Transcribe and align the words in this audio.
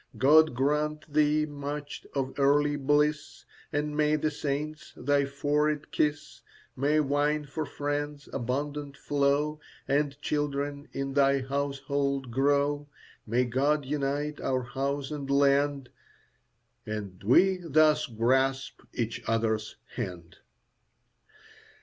God 0.17 0.55
grant 0.55 1.13
thee 1.13 1.45
much 1.45 2.07
of 2.15 2.33
earthly 2.39 2.75
bliss, 2.75 3.45
And 3.71 3.95
may 3.95 4.15
the 4.15 4.31
saints 4.31 4.93
thy 4.97 5.25
forehead 5.25 5.91
kiss. 5.91 6.41
May 6.75 6.99
wine 6.99 7.45
for 7.45 7.67
friends 7.67 8.27
abundant 8.33 8.97
flow, 8.97 9.59
And 9.87 10.19
children 10.19 10.87
in 10.91 11.13
thy 11.13 11.41
household 11.41 12.31
grow. 12.31 12.87
May 13.27 13.45
God 13.45 13.85
unite 13.85 14.41
our 14.41 14.63
house 14.63 15.11
and 15.11 15.29
land, 15.29 15.89
As 16.87 17.03
we 17.23 17.57
thus 17.57 18.07
grasp 18.07 18.81
each 18.95 19.21
other's 19.27 19.75
hand. 19.97 20.37